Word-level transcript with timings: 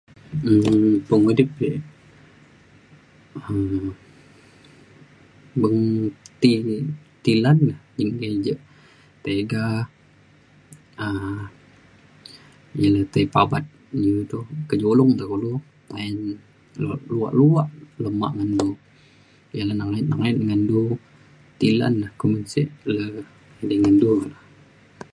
um 0.51 0.77
pengudip 1.09 1.49
ek 1.69 1.75
um 3.51 3.83
beng 5.61 5.79
ti 6.41 6.51
ti 7.23 7.31
lan 7.43 7.57
ne. 7.67 7.75
je' 7.97 8.05
engke 8.07 8.29
ja' 8.45 8.61
tega 9.23 9.65
um 11.07 11.37
ia 12.79 12.89
le 12.95 13.01
tai 13.13 13.25
pabat 13.33 13.65
iu 14.03 14.15
to 14.31 14.37
ka' 14.69 14.77
julung 14.81 15.11
ne 15.17 15.23
kulu 15.31 15.49
ayen 15.97 16.15
luak-luak 17.11 17.69
lemak 18.03 18.31
ngan 18.35 18.51
du. 18.59 18.67
ya 19.57 19.63
le 19.69 19.73
nengayet 19.77 20.05
nengayet 20.09 20.37
ngan 20.47 20.61
du. 20.69 20.77
ti 21.59 21.67
lan 21.79 21.93
ne 22.01 22.07
kumin 22.19 22.43
sik 22.53 22.69
le 22.95 23.03
edei 23.61 23.79
ngan 23.81 23.95
du. 24.01 24.11